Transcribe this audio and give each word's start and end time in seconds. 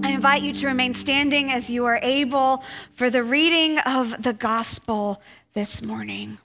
I 0.00 0.12
invite 0.12 0.40
you 0.40 0.54
to 0.54 0.68
remain 0.68 0.94
standing 0.94 1.52
as 1.52 1.68
you 1.68 1.84
are 1.84 2.00
able 2.02 2.64
for 2.94 3.10
the 3.10 3.22
reading 3.22 3.78
of 3.80 4.22
the 4.22 4.32
gospel 4.32 5.20
this 5.52 5.82
morning. 5.82 6.38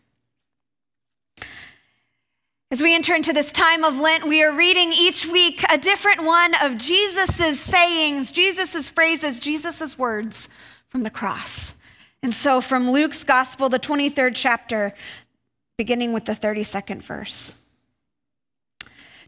As 2.69 2.81
we 2.81 2.93
enter 2.93 3.15
into 3.15 3.31
this 3.31 3.53
time 3.53 3.85
of 3.85 3.97
Lent, 3.97 4.27
we 4.27 4.43
are 4.43 4.53
reading 4.53 4.91
each 4.91 5.25
week 5.25 5.63
a 5.69 5.77
different 5.77 6.25
one 6.25 6.55
of 6.55 6.77
Jesus' 6.77 7.57
sayings, 7.57 8.33
Jesus' 8.33 8.89
phrases, 8.89 9.39
Jesus' 9.39 9.97
words 9.97 10.49
from 10.89 11.03
the 11.03 11.09
cross. 11.09 11.73
And 12.21 12.33
so 12.33 12.59
from 12.59 12.91
Luke's 12.91 13.23
gospel, 13.23 13.69
the 13.69 13.79
23rd 13.79 14.33
chapter, 14.35 14.93
beginning 15.77 16.11
with 16.11 16.25
the 16.25 16.35
32nd 16.35 17.01
verse. 17.01 17.55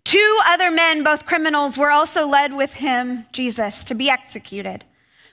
Two 0.10 0.40
other 0.44 0.72
men, 0.72 1.04
both 1.04 1.28
criminals, 1.28 1.78
were 1.78 1.92
also 1.92 2.26
led 2.26 2.52
with 2.56 2.74
him, 2.74 3.28
Jesus, 3.32 3.84
to 3.84 3.94
be 3.94 4.10
executed. 4.10 4.84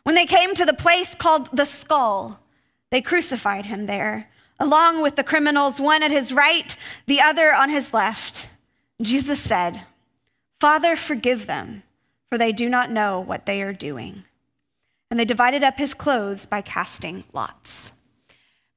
When 0.03 0.15
they 0.15 0.27
came 0.27 0.55
to 0.55 0.67
the 0.67 0.75
place 0.75 1.15
called 1.15 1.49
the 1.51 1.65
skull, 1.65 2.41
they 2.91 3.01
crucified 3.01 3.65
him 3.65 3.87
there, 3.87 4.29
along 4.61 5.01
with 5.01 5.17
the 5.17 5.25
criminals, 5.25 5.81
one 5.81 6.03
at 6.03 6.11
his 6.11 6.31
right, 6.31 6.77
the 7.07 7.23
other 7.23 7.55
on 7.55 7.71
his 7.71 7.95
left. 7.95 8.51
Jesus 9.01 9.41
said, 9.41 9.81
Father, 10.61 10.95
forgive 10.95 11.47
them, 11.47 11.83
for 12.29 12.37
they 12.37 12.53
do 12.53 12.69
not 12.69 12.91
know 12.91 13.19
what 13.19 13.47
they 13.47 13.63
are 13.63 13.73
doing. 13.73 14.25
And 15.11 15.19
they 15.19 15.25
divided 15.25 15.63
up 15.63 15.79
his 15.79 15.95
clothes 15.95 16.45
by 16.45 16.61
casting 16.61 17.25
lots. 17.33 17.93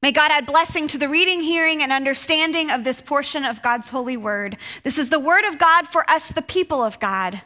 May 0.01 0.13
God 0.13 0.31
add 0.31 0.45
blessing 0.45 0.87
to 0.89 0.97
the 0.97 1.09
reading, 1.09 1.41
hearing, 1.41 1.81
and 1.83 1.91
understanding 1.91 2.71
of 2.71 2.85
this 2.85 3.01
portion 3.01 3.43
of 3.43 3.61
God's 3.61 3.89
holy 3.89 4.15
word. 4.15 4.57
This 4.83 4.97
is 4.97 5.09
the 5.09 5.19
word 5.19 5.43
of 5.43 5.57
God 5.57 5.87
for 5.87 6.09
us, 6.09 6.29
the 6.29 6.41
people 6.41 6.81
of 6.81 6.99
God. 7.01 7.41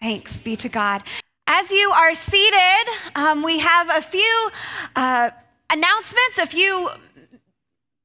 Thanks 0.00 0.40
be 0.40 0.54
to 0.56 0.68
God. 0.68 1.02
As 1.48 1.72
you 1.72 1.90
are 1.90 2.14
seated, 2.14 2.88
um, 3.16 3.42
we 3.42 3.58
have 3.58 3.88
a 3.90 4.00
few 4.00 4.50
uh, 4.94 5.30
announcements, 5.70 6.38
a 6.38 6.46
few 6.46 6.88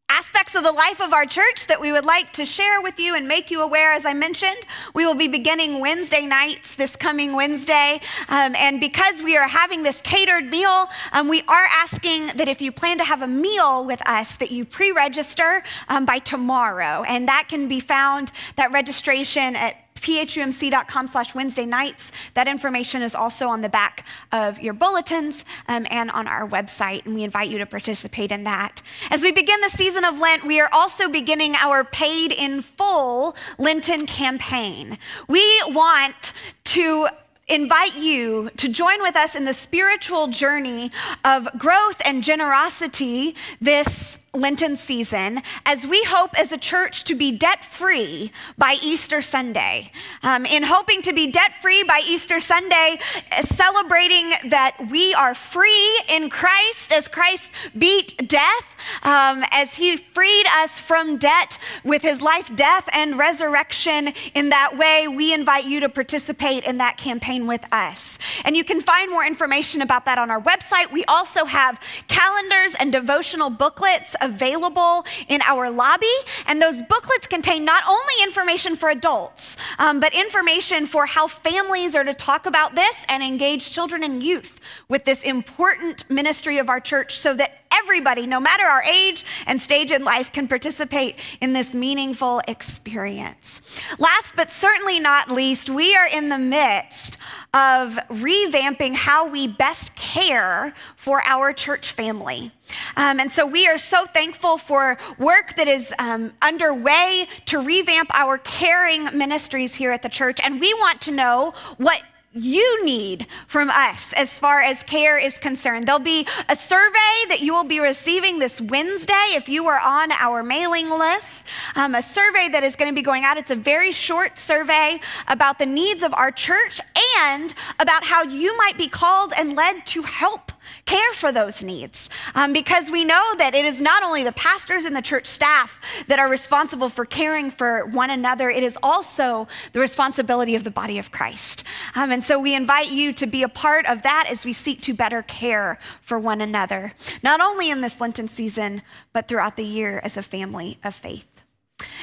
aspects 0.09 0.55
of 0.55 0.63
the 0.63 0.71
life 0.71 1.01
of 1.01 1.11
our 1.11 1.25
church 1.25 1.67
that 1.67 1.81
we 1.81 1.91
would 1.91 2.05
like 2.05 2.31
to 2.31 2.45
share 2.45 2.81
with 2.81 2.99
you 2.99 3.15
and 3.15 3.27
make 3.27 3.49
you 3.49 3.61
aware. 3.61 3.91
As 3.91 4.05
I 4.05 4.13
mentioned, 4.13 4.65
we 4.93 5.05
will 5.05 5.15
be 5.15 5.27
beginning 5.27 5.79
Wednesday 5.79 6.25
nights 6.25 6.75
this 6.75 6.95
coming 6.95 7.35
Wednesday. 7.35 7.99
Um, 8.29 8.55
and 8.55 8.79
because 8.79 9.21
we 9.21 9.35
are 9.37 9.47
having 9.47 9.83
this 9.83 10.01
catered 10.01 10.45
meal, 10.45 10.87
um, 11.11 11.27
we 11.27 11.41
are 11.47 11.67
asking 11.71 12.27
that 12.35 12.47
if 12.47 12.61
you 12.61 12.71
plan 12.71 12.97
to 12.99 13.03
have 13.03 13.21
a 13.21 13.27
meal 13.27 13.85
with 13.85 14.01
us, 14.07 14.35
that 14.35 14.51
you 14.51 14.65
pre 14.65 14.91
register 14.91 15.63
um, 15.89 16.05
by 16.05 16.19
tomorrow. 16.19 17.03
And 17.03 17.27
that 17.27 17.47
can 17.49 17.67
be 17.67 17.79
found, 17.79 18.31
that 18.55 18.71
registration 18.71 19.55
at 19.55 19.82
phumc.com 20.03 21.07
slash 21.07 21.33
Wednesday 21.33 21.65
nights. 21.65 22.11
That 22.33 22.47
information 22.47 23.01
is 23.01 23.15
also 23.15 23.47
on 23.47 23.61
the 23.61 23.69
back 23.69 24.05
of 24.31 24.59
your 24.59 24.73
bulletins 24.73 25.45
um, 25.67 25.87
and 25.89 26.11
on 26.11 26.27
our 26.27 26.47
website, 26.47 27.05
and 27.05 27.15
we 27.15 27.23
invite 27.23 27.49
you 27.49 27.57
to 27.57 27.65
participate 27.65 28.31
in 28.31 28.43
that. 28.43 28.81
As 29.09 29.23
we 29.23 29.31
begin 29.31 29.59
the 29.61 29.69
season 29.69 30.03
of 30.03 30.19
Lent, 30.19 30.45
we 30.45 30.59
are 30.59 30.69
also 30.71 31.07
beginning 31.07 31.55
our 31.55 31.83
paid 31.83 32.31
in 32.31 32.61
full 32.61 33.35
Lenten 33.57 34.05
campaign. 34.05 34.97
We 35.27 35.63
want 35.67 36.33
to 36.65 37.07
invite 37.47 37.97
you 37.97 38.49
to 38.57 38.69
join 38.69 39.01
with 39.01 39.15
us 39.15 39.35
in 39.35 39.45
the 39.45 39.53
spiritual 39.53 40.27
journey 40.27 40.91
of 41.25 41.47
growth 41.57 42.01
and 42.05 42.23
generosity 42.23 43.35
this 43.59 44.17
Lenten 44.35 44.75
season 44.75 45.43
as 45.63 45.85
we 45.85 46.03
hope 46.05 46.31
as 46.39 46.51
a 46.51 46.57
church 46.57 47.03
to 47.03 47.13
be 47.13 47.31
debt 47.31 47.63
free 47.63 48.31
by 48.57 48.77
Easter 48.81 49.21
Sunday. 49.21 49.91
Um, 50.23 50.47
in 50.47 50.63
hoping 50.63 51.03
to 51.03 51.13
be 51.13 51.27
debt 51.27 51.51
free 51.61 51.83
by 51.83 52.01
Easter 52.07 52.39
Sunday, 52.39 52.97
celebrating 53.41 54.31
that 54.49 54.87
we 54.89 55.13
are 55.13 55.35
free 55.35 56.01
in 56.09 56.31
Christ 56.31 56.91
as 56.91 57.07
Christ 57.07 57.51
beat 57.77 58.27
death, 58.27 58.75
um, 59.03 59.43
as 59.51 59.75
he 59.75 59.97
freed 59.97 60.45
us 60.57 60.79
from 60.79 61.17
debt 61.17 61.59
with 61.83 62.01
his 62.01 62.19
life, 62.19 62.49
death, 62.55 62.89
and 62.91 63.19
resurrection. 63.19 64.13
In 64.33 64.49
that 64.49 64.75
way, 64.75 65.07
we 65.07 65.31
invite 65.31 65.65
you 65.65 65.79
to 65.81 65.89
participate 65.89 66.63
in 66.63 66.79
that 66.79 66.97
campaign 66.97 67.45
with 67.45 67.71
us. 67.71 68.17
And 68.45 68.57
you 68.57 68.63
can 68.63 68.81
find 68.81 69.11
more 69.11 69.25
information 69.25 69.83
about 69.83 70.05
that 70.05 70.17
on 70.17 70.31
our 70.31 70.41
website. 70.41 70.91
We 70.91 71.05
also 71.05 71.45
have 71.45 71.79
calendars 72.07 72.73
and 72.79 72.91
devotional 72.91 73.51
booklets 73.51 74.15
available 74.23 75.05
in 75.27 75.41
our 75.43 75.69
lobby. 75.69 76.05
And 76.47 76.61
those 76.61 76.81
booklets 76.81 77.27
contain 77.27 77.65
not 77.65 77.83
only 77.87 78.13
information 78.23 78.75
for 78.75 78.89
adults, 78.89 79.57
um, 79.77 79.99
but 79.99 80.13
information 80.13 80.85
for 80.85 81.05
how 81.05 81.27
families 81.27 81.95
are 81.95 82.03
to 82.03 82.13
talk 82.13 82.45
about 82.45 82.75
this 82.75 83.05
and 83.09 83.21
engage 83.21 83.71
children 83.71 84.03
and 84.03 84.23
youth 84.23 84.59
with 84.89 85.05
this 85.05 85.23
important 85.23 86.09
ministry 86.09 86.57
of 86.57 86.69
our 86.69 86.79
church 86.79 87.17
so 87.17 87.33
that 87.33 87.63
everybody, 87.71 88.25
no 88.25 88.39
matter 88.39 88.63
our 88.63 88.83
age 88.83 89.25
and 89.47 89.59
stage 89.59 89.91
in 89.91 90.03
life, 90.03 90.31
can 90.31 90.47
participate 90.47 91.19
in 91.41 91.53
this 91.53 91.73
meaningful 91.75 92.41
experience. 92.47 93.61
Last 93.99 94.35
but 94.35 94.51
certainly 94.51 94.99
not 94.99 95.31
least, 95.31 95.69
we 95.69 95.95
are 95.95 96.07
in 96.07 96.29
the 96.29 96.37
midst 96.37 97.17
of 97.53 97.95
revamping 98.09 98.95
how 98.95 99.27
we 99.27 99.47
best 99.47 99.95
care 99.95 100.73
for 100.95 101.21
our 101.23 101.53
church 101.53 101.91
family. 101.91 102.51
Um, 102.95 103.19
and 103.19 103.31
so 103.31 103.45
we 103.45 103.67
are 103.67 103.77
so 103.77 104.05
thankful 104.05 104.57
for 104.57 104.97
work 105.17 105.55
that 105.55 105.67
is 105.67 105.93
um, 105.99 106.31
underway 106.41 107.27
to 107.45 107.59
revamp 107.59 108.09
our 108.13 108.37
caring 108.37 109.05
ministries 109.17 109.75
here 109.75 109.91
at 109.91 110.01
the 110.01 110.09
church. 110.09 110.39
And 110.43 110.59
we 110.59 110.73
want 110.75 111.01
to 111.01 111.11
know 111.11 111.53
what 111.77 112.01
you 112.35 112.83
need 112.83 113.27
from 113.47 113.69
us 113.69 114.11
as 114.13 114.39
far 114.39 114.61
as 114.61 114.81
care 114.83 115.19
is 115.19 115.37
concerned. 115.37 115.87
There'll 115.87 115.99
be 115.99 116.27
a 116.49 116.55
survey 116.55 117.27
that 117.29 117.41
you 117.41 117.53
will 117.53 117.63
be 117.63 117.79
receiving 117.79 118.39
this 118.39 118.59
Wednesday 118.59 119.33
if 119.33 119.47
you 119.47 119.67
are 119.67 119.79
on 119.79 120.11
our 120.11 120.41
mailing 120.41 120.89
list. 120.89 121.45
Um, 121.75 121.93
a 121.93 122.01
survey 122.01 122.49
that 122.49 122.63
is 122.63 122.75
going 122.75 122.91
to 122.91 122.95
be 122.95 123.03
going 123.03 123.23
out. 123.23 123.37
It's 123.37 123.51
a 123.51 123.55
very 123.55 123.91
short 123.91 124.39
survey 124.39 124.99
about 125.27 125.59
the 125.59 125.67
needs 125.67 126.01
of 126.01 126.11
our 126.15 126.31
church 126.31 126.81
and 127.19 127.53
about 127.77 128.03
how 128.03 128.23
you 128.23 128.57
might 128.57 128.79
be 128.79 128.87
called 128.87 129.33
and 129.37 129.55
led 129.55 129.85
to 129.87 130.01
help 130.01 130.52
care 130.85 131.13
for 131.13 131.31
those 131.31 131.63
needs. 131.63 132.09
Um, 132.35 132.53
because 132.53 132.89
we 132.89 133.05
know 133.05 133.33
that 133.37 133.55
it 133.55 133.65
is 133.65 133.81
not 133.81 134.03
only 134.03 134.23
the 134.23 134.31
pastors 134.33 134.85
and 134.85 134.95
the 134.95 135.01
church 135.01 135.27
staff 135.27 135.79
that 136.07 136.19
are 136.19 136.29
responsible 136.29 136.89
for 136.89 137.05
caring 137.05 137.51
for 137.51 137.85
one 137.85 138.09
another, 138.09 138.49
it 138.49 138.63
is 138.63 138.77
also 138.83 139.47
the 139.73 139.79
responsibility 139.79 140.55
of 140.55 140.63
the 140.63 140.71
body 140.71 140.97
of 140.97 141.11
Christ. 141.11 141.63
Um, 141.95 142.11
and 142.11 142.23
so 142.23 142.39
we 142.39 142.55
invite 142.55 142.91
you 142.91 143.13
to 143.13 143.25
be 143.25 143.43
a 143.43 143.49
part 143.49 143.85
of 143.85 144.01
that 144.03 144.27
as 144.29 144.45
we 144.45 144.53
seek 144.53 144.81
to 144.81 144.93
better 144.93 145.21
care 145.23 145.79
for 146.01 146.19
one 146.19 146.41
another, 146.41 146.93
not 147.23 147.41
only 147.41 147.69
in 147.69 147.81
this 147.81 147.99
Lenten 147.99 148.27
season, 148.27 148.81
but 149.11 149.27
throughout 149.27 149.57
the 149.57 149.63
year 149.63 149.99
as 150.03 150.17
a 150.17 150.23
family 150.23 150.77
of 150.83 150.95
faith. 150.95 151.27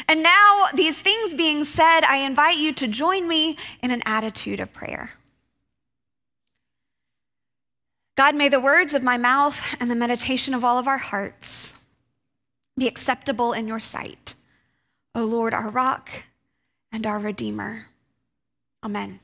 And 0.09 0.23
now, 0.23 0.67
these 0.75 0.99
things 0.99 1.35
being 1.35 1.65
said, 1.65 2.01
I 2.03 2.19
invite 2.19 2.59
you 2.59 2.73
to 2.75 2.89
join 2.89 3.29
me 3.29 3.57
in 3.83 3.91
an 3.91 4.03
attitude 4.05 4.61
of 4.61 4.73
prayer. 4.73 5.11
God, 8.17 8.35
may 8.35 8.49
the 8.49 8.61
words 8.61 8.93
of 8.95 9.03
my 9.03 9.17
mouth 9.17 9.61
and 9.79 9.91
the 9.91 9.95
meditation 9.95 10.55
of 10.55 10.65
all 10.65 10.79
of 10.79 10.89
our 10.89 10.99
hearts 10.99 11.75
be 12.77 12.87
acceptable 12.87 13.53
in 13.53 13.67
your 13.67 13.81
sight. 13.81 14.35
O 15.15 15.25
Lord, 15.25 15.55
our 15.55 15.71
rock 15.71 16.11
and 16.93 17.07
our 17.07 17.19
redeemer. 17.19 17.87
Amen. 18.83 19.21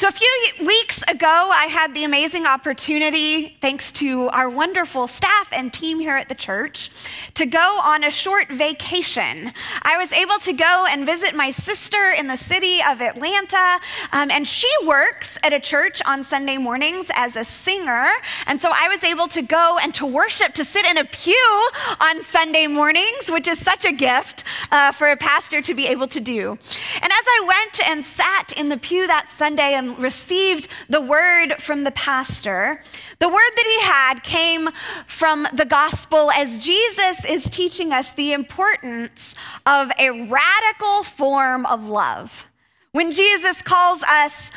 So, 0.00 0.08
a 0.08 0.12
few 0.12 0.64
weeks 0.64 1.02
ago, 1.08 1.50
I 1.52 1.66
had 1.66 1.92
the 1.92 2.04
amazing 2.04 2.46
opportunity, 2.46 3.58
thanks 3.60 3.92
to 3.92 4.30
our 4.30 4.48
wonderful 4.48 5.06
staff 5.06 5.50
and 5.52 5.70
team 5.70 6.00
here 6.00 6.16
at 6.16 6.30
the 6.30 6.34
church, 6.34 6.90
to 7.34 7.44
go 7.44 7.78
on 7.84 8.04
a 8.04 8.10
short 8.10 8.50
vacation. 8.50 9.52
I 9.82 9.98
was 9.98 10.10
able 10.14 10.38
to 10.38 10.54
go 10.54 10.86
and 10.88 11.04
visit 11.04 11.34
my 11.34 11.50
sister 11.50 12.14
in 12.18 12.28
the 12.28 12.38
city 12.38 12.78
of 12.88 13.02
Atlanta, 13.02 13.78
um, 14.12 14.30
and 14.30 14.48
she 14.48 14.70
works 14.86 15.36
at 15.42 15.52
a 15.52 15.60
church 15.60 16.00
on 16.06 16.24
Sunday 16.24 16.56
mornings 16.56 17.10
as 17.12 17.36
a 17.36 17.44
singer. 17.44 18.08
And 18.46 18.58
so 18.58 18.70
I 18.72 18.88
was 18.88 19.04
able 19.04 19.28
to 19.28 19.42
go 19.42 19.76
and 19.82 19.92
to 19.96 20.06
worship, 20.06 20.54
to 20.54 20.64
sit 20.64 20.86
in 20.86 20.96
a 20.96 21.04
pew 21.04 21.68
on 22.00 22.22
Sunday 22.22 22.68
mornings, 22.68 23.30
which 23.30 23.46
is 23.46 23.58
such 23.58 23.84
a 23.84 23.92
gift 23.92 24.44
uh, 24.70 24.92
for 24.92 25.10
a 25.10 25.16
pastor 25.18 25.60
to 25.60 25.74
be 25.74 25.88
able 25.88 26.08
to 26.08 26.20
do. 26.20 26.52
And 26.52 27.12
as 27.12 27.26
I 27.36 27.44
went 27.46 27.86
and 27.86 28.02
sat 28.02 28.54
in 28.56 28.70
the 28.70 28.78
pew 28.78 29.06
that 29.06 29.30
Sunday 29.30 29.74
and 29.74 29.89
received 29.98 30.68
the 30.88 31.00
word 31.00 31.54
from 31.60 31.84
the 31.84 31.90
pastor, 31.92 32.82
the 33.18 33.28
word 33.28 33.50
that 33.56 33.66
he 33.66 33.86
had 33.86 34.22
came 34.22 34.68
from 35.06 35.46
the 35.52 35.64
gospel 35.64 36.30
as 36.30 36.58
Jesus 36.58 37.24
is 37.24 37.48
teaching 37.48 37.92
us 37.92 38.12
the 38.12 38.32
importance 38.32 39.34
of 39.66 39.90
a 39.98 40.10
radical 40.10 41.04
form 41.04 41.66
of 41.66 41.86
love. 41.86 42.46
When 42.92 43.12
Jesus 43.12 43.62
calls 43.62 44.02
us, 44.02 44.50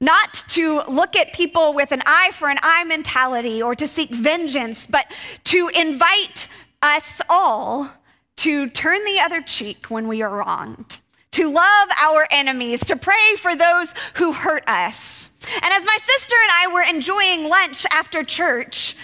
not 0.00 0.34
to 0.48 0.82
look 0.88 1.16
at 1.16 1.32
people 1.32 1.72
with 1.72 1.92
an 1.92 2.02
eye 2.04 2.30
for 2.32 2.48
an 2.48 2.58
eye 2.62 2.84
mentality 2.84 3.62
or 3.62 3.74
to 3.74 3.86
seek 3.86 4.10
vengeance, 4.10 4.86
but 4.86 5.06
to 5.44 5.70
invite 5.74 6.48
us 6.82 7.22
all 7.30 7.90
to 8.36 8.68
turn 8.70 9.02
the 9.04 9.20
other 9.20 9.40
cheek 9.40 9.86
when 9.88 10.08
we 10.08 10.20
are 10.20 10.36
wronged 10.36 10.98
to 11.34 11.50
love 11.50 11.88
our 12.00 12.28
enemies, 12.30 12.84
to 12.84 12.94
pray 12.94 13.34
for 13.38 13.56
those 13.56 13.92
who 14.14 14.32
hurt 14.32 14.62
us. 14.68 15.30
And 15.62 15.74
as 15.74 15.84
my 15.84 15.96
sister 16.00 16.36
and 16.40 16.52
I 16.52 16.72
were 16.72 16.82
enjoying 16.82 17.48
lunch 17.48 17.84
after 17.90 18.22
church, 18.22 18.96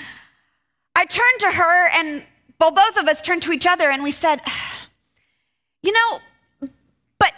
I 0.95 1.07
turned 1.07 1.41
to 1.41 1.51
her 1.51 1.89
and, 1.89 2.25
well, 2.61 2.71
both 2.71 2.97
of 2.97 3.09
us 3.09 3.21
turned 3.21 3.43
to 3.43 3.53
each 3.53 3.67
other 3.67 3.91
and 3.91 4.03
we 4.03 4.13
said, 4.13 4.41
You 5.83 5.93
know, 5.93 6.69
but, 7.19 7.33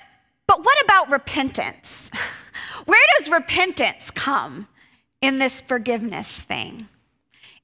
but 0.48 0.64
what 0.64 0.84
about 0.84 1.10
repentance? 1.10 2.10
Where 2.86 3.06
does 3.16 3.30
repentance 3.30 4.10
come 4.10 4.66
in 5.20 5.38
this 5.38 5.60
forgiveness 5.60 6.40
thing, 6.40 6.88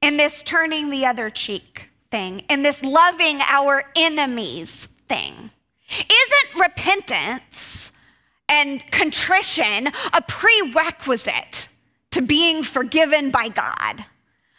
in 0.01 0.17
this 0.17 0.45
turning 0.45 0.91
the 0.91 1.05
other 1.05 1.31
cheek 1.31 1.91
thing, 2.13 2.43
in 2.49 2.63
this 2.63 2.85
loving 2.85 3.41
our 3.41 3.83
enemies 3.97 4.89
thing? 5.09 5.51
Isn't 5.91 6.61
repentance 6.61 7.93
and 8.49 8.85
contrition 8.91 9.89
a 10.13 10.23
prerequisite 10.23 11.69
to 12.11 12.23
being 12.23 12.63
forgiven 12.63 13.31
by 13.31 13.49
God? 13.49 14.05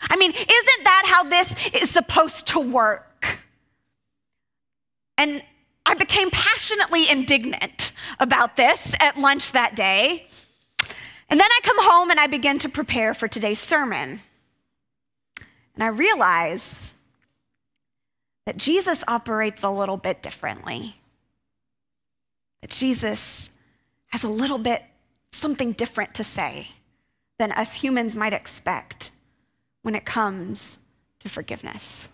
I 0.01 0.15
mean, 0.15 0.31
isn't 0.31 0.83
that 0.83 1.03
how 1.05 1.23
this 1.23 1.55
is 1.73 1.89
supposed 1.89 2.47
to 2.47 2.59
work? 2.59 3.39
And 5.17 5.43
I 5.85 5.95
became 5.95 6.29
passionately 6.31 7.09
indignant 7.09 7.91
about 8.19 8.55
this 8.55 8.93
at 8.99 9.17
lunch 9.17 9.51
that 9.51 9.75
day. 9.75 10.27
And 11.29 11.39
then 11.39 11.49
I 11.51 11.59
come 11.63 11.83
home 11.83 12.09
and 12.09 12.19
I 12.19 12.27
begin 12.27 12.59
to 12.59 12.69
prepare 12.69 13.13
for 13.13 13.27
today's 13.27 13.59
sermon. 13.59 14.21
And 15.75 15.83
I 15.83 15.87
realize 15.87 16.95
that 18.45 18.57
Jesus 18.57 19.03
operates 19.07 19.63
a 19.63 19.69
little 19.69 19.97
bit 19.97 20.23
differently. 20.23 20.95
That 22.61 22.71
Jesus 22.71 23.49
has 24.07 24.23
a 24.23 24.29
little 24.29 24.57
bit 24.57 24.83
something 25.31 25.73
different 25.73 26.13
to 26.15 26.23
say 26.23 26.69
than 27.37 27.51
us 27.53 27.75
humans 27.75 28.15
might 28.15 28.33
expect 28.33 29.11
when 29.81 29.95
it 29.95 30.05
comes 30.05 30.79
to 31.19 31.29
forgiveness. 31.29 32.09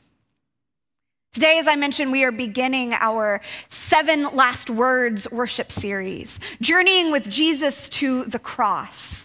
Today, 1.34 1.60
as 1.60 1.68
I 1.68 1.76
mentioned, 1.76 2.14
we 2.14 2.24
are 2.24 2.32
beginning 2.32 2.94
our 2.94 3.42
seven 3.68 4.34
last 4.34 4.70
words 4.70 5.30
worship 5.32 5.70
series, 5.70 6.40
journeying 6.62 7.12
with 7.12 7.30
Jesus 7.30 7.90
to 7.90 8.24
the 8.24 8.40
cross. 8.40 9.25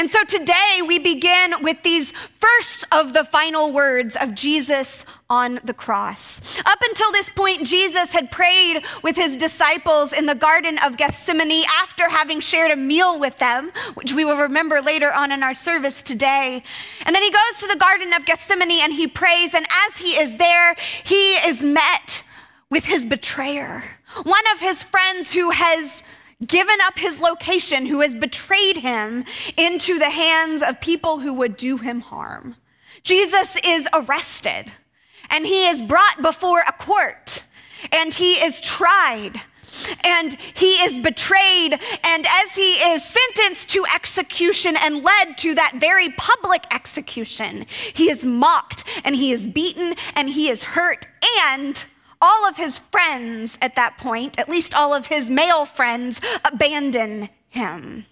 And 0.00 0.10
so 0.10 0.24
today 0.24 0.80
we 0.80 0.98
begin 0.98 1.62
with 1.62 1.82
these 1.82 2.12
first 2.12 2.86
of 2.90 3.12
the 3.12 3.22
final 3.22 3.70
words 3.70 4.16
of 4.16 4.34
Jesus 4.34 5.04
on 5.28 5.60
the 5.62 5.74
cross. 5.74 6.40
Up 6.64 6.78
until 6.88 7.12
this 7.12 7.28
point, 7.28 7.66
Jesus 7.66 8.10
had 8.10 8.30
prayed 8.30 8.82
with 9.02 9.14
his 9.14 9.36
disciples 9.36 10.14
in 10.14 10.24
the 10.24 10.34
Garden 10.34 10.78
of 10.78 10.96
Gethsemane 10.96 11.66
after 11.82 12.08
having 12.08 12.40
shared 12.40 12.70
a 12.70 12.76
meal 12.76 13.20
with 13.20 13.36
them, 13.36 13.72
which 13.92 14.14
we 14.14 14.24
will 14.24 14.38
remember 14.38 14.80
later 14.80 15.12
on 15.12 15.32
in 15.32 15.42
our 15.42 15.52
service 15.52 16.00
today. 16.00 16.62
And 17.04 17.14
then 17.14 17.22
he 17.22 17.30
goes 17.30 17.58
to 17.58 17.66
the 17.66 17.76
Garden 17.76 18.14
of 18.14 18.24
Gethsemane 18.24 18.80
and 18.80 18.94
he 18.94 19.06
prays. 19.06 19.52
And 19.52 19.66
as 19.86 19.98
he 19.98 20.18
is 20.18 20.38
there, 20.38 20.76
he 21.04 21.34
is 21.46 21.62
met 21.62 22.24
with 22.70 22.86
his 22.86 23.04
betrayer, 23.04 23.84
one 24.22 24.46
of 24.54 24.60
his 24.60 24.82
friends 24.82 25.34
who 25.34 25.50
has 25.50 26.02
given 26.46 26.78
up 26.82 26.98
his 26.98 27.20
location, 27.20 27.86
who 27.86 28.00
has 28.00 28.14
betrayed 28.14 28.78
him 28.78 29.24
into 29.56 29.98
the 29.98 30.10
hands 30.10 30.62
of 30.62 30.80
people 30.80 31.18
who 31.20 31.32
would 31.34 31.56
do 31.56 31.76
him 31.76 32.00
harm. 32.00 32.56
Jesus 33.02 33.56
is 33.64 33.88
arrested 33.92 34.72
and 35.30 35.46
he 35.46 35.66
is 35.68 35.80
brought 35.80 36.20
before 36.20 36.60
a 36.66 36.72
court 36.72 37.44
and 37.92 38.12
he 38.12 38.34
is 38.34 38.60
tried 38.60 39.40
and 40.04 40.36
he 40.54 40.72
is 40.84 40.98
betrayed. 40.98 41.78
And 42.04 42.26
as 42.26 42.54
he 42.54 42.72
is 42.72 43.04
sentenced 43.04 43.68
to 43.70 43.84
execution 43.94 44.76
and 44.76 45.02
led 45.02 45.38
to 45.38 45.54
that 45.54 45.74
very 45.76 46.10
public 46.10 46.64
execution, 46.70 47.66
he 47.94 48.10
is 48.10 48.24
mocked 48.24 48.84
and 49.04 49.14
he 49.14 49.32
is 49.32 49.46
beaten 49.46 49.94
and 50.14 50.28
he 50.28 50.50
is 50.50 50.62
hurt 50.62 51.06
and 51.48 51.84
all 52.20 52.46
of 52.46 52.56
his 52.56 52.78
friends 52.78 53.58
at 53.62 53.76
that 53.76 53.98
point, 53.98 54.38
at 54.38 54.48
least 54.48 54.74
all 54.74 54.92
of 54.92 55.06
his 55.06 55.30
male 55.30 55.64
friends, 55.64 56.20
abandon 56.44 57.28
him. 57.48 58.06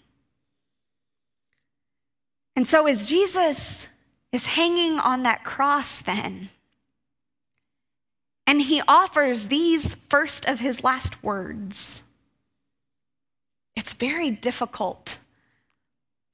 And 2.56 2.66
so, 2.66 2.86
as 2.86 3.06
Jesus 3.06 3.86
is 4.32 4.46
hanging 4.46 4.98
on 4.98 5.22
that 5.22 5.44
cross, 5.44 6.00
then, 6.00 6.50
and 8.46 8.62
he 8.62 8.82
offers 8.88 9.48
these 9.48 9.94
first 10.08 10.46
of 10.46 10.58
his 10.58 10.82
last 10.82 11.22
words, 11.22 12.02
it's 13.76 13.92
very 13.92 14.30
difficult 14.30 15.18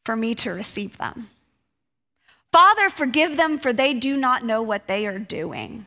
for 0.04 0.16
me 0.16 0.34
to 0.36 0.50
receive 0.50 0.96
them. 0.96 1.28
Father, 2.52 2.88
forgive 2.88 3.36
them, 3.36 3.58
for 3.58 3.72
they 3.72 3.92
do 3.92 4.16
not 4.16 4.44
know 4.44 4.62
what 4.62 4.86
they 4.86 5.06
are 5.06 5.18
doing. 5.18 5.86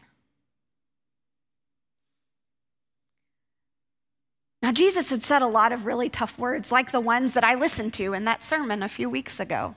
Now, 4.67 4.73
Jesus 4.73 5.11
had 5.11 5.23
said 5.23 5.41
a 5.41 5.47
lot 5.47 5.71
of 5.71 5.85
really 5.85 6.09
tough 6.09 6.37
words, 6.37 6.73
like 6.73 6.91
the 6.91 6.99
ones 6.99 7.31
that 7.31 7.45
I 7.45 7.55
listened 7.55 7.93
to 7.93 8.11
in 8.11 8.25
that 8.25 8.43
sermon 8.43 8.83
a 8.83 8.89
few 8.89 9.09
weeks 9.09 9.39
ago. 9.39 9.75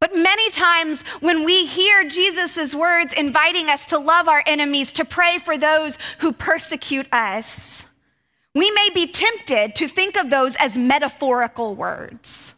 But 0.00 0.16
many 0.16 0.50
times 0.50 1.02
when 1.20 1.44
we 1.44 1.66
hear 1.66 2.08
Jesus' 2.08 2.74
words 2.74 3.12
inviting 3.12 3.68
us 3.68 3.84
to 3.86 3.98
love 3.98 4.26
our 4.26 4.42
enemies, 4.46 4.90
to 4.92 5.04
pray 5.04 5.36
for 5.36 5.58
those 5.58 5.98
who 6.20 6.32
persecute 6.32 7.06
us, 7.12 7.84
we 8.54 8.70
may 8.70 8.88
be 8.88 9.06
tempted 9.06 9.74
to 9.74 9.86
think 9.86 10.16
of 10.16 10.30
those 10.30 10.56
as 10.56 10.78
metaphorical 10.78 11.74
words. 11.74 12.54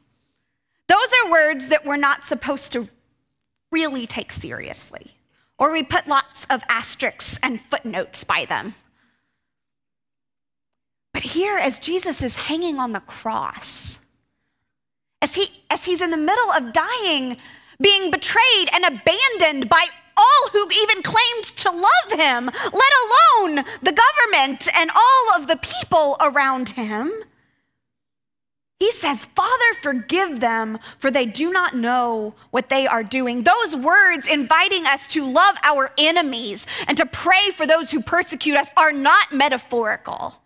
Those 0.86 1.08
are 1.24 1.30
words 1.32 1.66
that 1.70 1.84
we're 1.84 1.96
not 1.96 2.22
supposed 2.22 2.70
to 2.70 2.88
really 3.72 4.06
take 4.06 4.30
seriously, 4.30 5.16
or 5.58 5.72
we 5.72 5.82
put 5.82 6.06
lots 6.06 6.46
of 6.48 6.62
asterisks 6.68 7.36
and 7.42 7.60
footnotes 7.60 8.22
by 8.22 8.44
them. 8.44 8.76
But 11.14 11.22
here, 11.22 11.56
as 11.56 11.78
Jesus 11.78 12.22
is 12.22 12.34
hanging 12.34 12.78
on 12.78 12.92
the 12.92 13.00
cross, 13.00 14.00
as, 15.22 15.34
he, 15.34 15.46
as 15.70 15.84
he's 15.84 16.02
in 16.02 16.10
the 16.10 16.18
middle 16.18 16.50
of 16.50 16.74
dying, 16.74 17.38
being 17.80 18.10
betrayed 18.10 18.68
and 18.74 18.84
abandoned 18.84 19.68
by 19.68 19.86
all 20.16 20.48
who 20.52 20.68
even 20.70 21.02
claimed 21.02 21.44
to 21.56 21.70
love 21.70 22.20
him, 22.20 22.46
let 22.46 22.92
alone 23.46 23.64
the 23.80 23.92
government 23.92 24.68
and 24.76 24.90
all 24.94 25.40
of 25.40 25.46
the 25.46 25.56
people 25.56 26.16
around 26.20 26.70
him. 26.70 27.10
He 28.80 28.90
says, 28.90 29.24
Father, 29.36 29.74
forgive 29.82 30.40
them, 30.40 30.78
for 30.98 31.10
they 31.10 31.26
do 31.26 31.52
not 31.52 31.76
know 31.76 32.34
what 32.50 32.68
they 32.68 32.88
are 32.88 33.04
doing. 33.04 33.44
Those 33.44 33.76
words 33.76 34.26
inviting 34.26 34.84
us 34.84 35.06
to 35.08 35.24
love 35.24 35.56
our 35.62 35.92
enemies 35.96 36.66
and 36.88 36.96
to 36.96 37.06
pray 37.06 37.50
for 37.52 37.66
those 37.66 37.92
who 37.92 38.02
persecute 38.02 38.56
us 38.56 38.68
are 38.76 38.92
not 38.92 39.32
metaphorical 39.32 40.40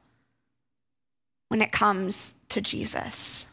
when 1.48 1.62
it 1.62 1.72
comes 1.72 2.34
to 2.50 2.60
Jesus. 2.60 3.46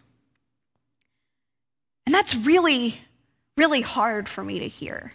And 2.05 2.13
that's 2.13 2.35
really, 2.35 2.99
really 3.57 3.81
hard 3.81 4.29
for 4.29 4.43
me 4.43 4.59
to 4.59 4.67
hear. 4.67 5.13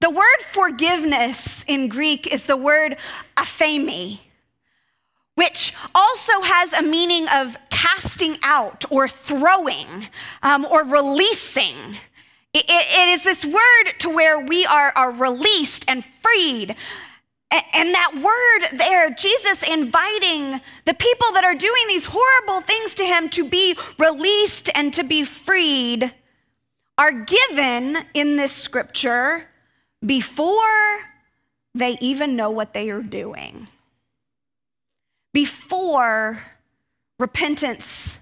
The 0.00 0.10
word 0.10 0.40
forgiveness 0.52 1.64
in 1.68 1.88
Greek 1.88 2.26
is 2.26 2.44
the 2.44 2.56
word 2.56 2.96
aphemi, 3.36 4.20
which 5.34 5.74
also 5.94 6.40
has 6.40 6.72
a 6.72 6.82
meaning 6.82 7.28
of 7.28 7.56
casting 7.68 8.36
out 8.42 8.84
or 8.90 9.08
throwing 9.08 10.08
um, 10.42 10.64
or 10.64 10.84
releasing. 10.84 11.76
It, 12.54 12.64
it, 12.68 13.08
is 13.10 13.22
this 13.22 13.44
word 13.44 13.92
to 14.00 14.10
where 14.10 14.40
we 14.40 14.64
are, 14.66 14.92
are 14.96 15.12
released 15.12 15.84
and 15.86 16.04
freed 16.20 16.74
and 17.50 17.92
that 17.94 18.12
word 18.14 18.78
there, 18.78 19.10
Jesus 19.10 19.62
inviting 19.62 20.60
the 20.84 20.94
people 20.94 21.32
that 21.32 21.44
are 21.44 21.54
doing 21.54 21.82
these 21.88 22.04
horrible 22.04 22.60
things 22.60 22.94
to 22.94 23.04
him 23.04 23.28
to 23.30 23.48
be 23.48 23.76
released 23.98 24.70
and 24.74 24.94
to 24.94 25.02
be 25.02 25.24
freed, 25.24 26.12
are 26.96 27.12
given 27.12 27.98
in 28.14 28.36
this 28.36 28.52
scripture 28.52 29.48
before 30.04 31.00
they 31.74 31.96
even 32.00 32.36
know 32.36 32.50
what 32.50 32.74
they 32.74 32.90
are 32.90 33.02
doing, 33.02 33.66
before 35.32 36.42
repentance 37.18 38.18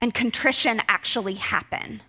and 0.00 0.12
contrition 0.12 0.82
actually 0.88 1.34
happen. 1.34 2.02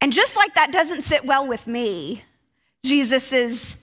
And 0.00 0.12
just 0.12 0.36
like 0.36 0.54
that 0.54 0.72
doesn't 0.72 1.02
sit 1.02 1.24
well 1.24 1.46
with 1.46 1.66
me, 1.66 2.22
Jesus's 2.84 3.76